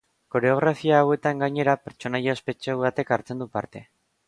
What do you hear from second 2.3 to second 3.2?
ospetsu batek